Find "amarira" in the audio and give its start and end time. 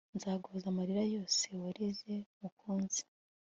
0.69-1.03